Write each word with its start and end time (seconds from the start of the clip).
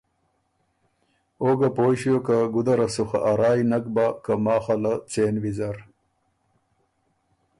او 1.41 1.47
ګۀ 1.59 1.69
پویٛ 1.75 1.93
ݭیوک 1.99 2.23
که 2.27 2.35
ګُده 2.53 2.73
ره 2.79 2.87
سو 2.93 3.03
خه 3.09 3.17
ا 3.29 3.31
رایٛ 3.39 3.61
نک 3.69 3.85
بۀ 3.95 4.05
که 4.23 4.33
ماخه 4.43 4.75
له 4.83 4.93
څېن 5.11 5.35
ویزر 5.43 5.77